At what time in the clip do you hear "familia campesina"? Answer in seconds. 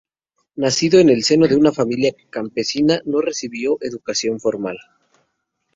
1.71-3.01